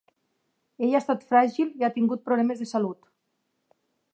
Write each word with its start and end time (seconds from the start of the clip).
Ella 0.87 0.95
ha 0.99 1.01
estat 1.03 1.27
fràgil 1.33 1.69
i 1.81 1.87
ha 1.87 1.91
tingut 1.99 2.25
problemes 2.31 2.65
de 2.65 2.71
salut. 2.73 3.07